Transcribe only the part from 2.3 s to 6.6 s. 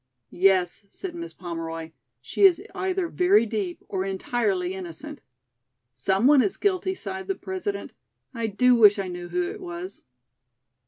is either very deep or entirely innocent." "Some one is